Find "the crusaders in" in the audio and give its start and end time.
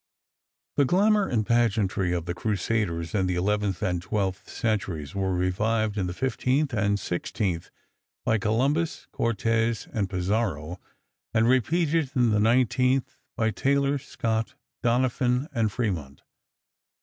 2.25-3.27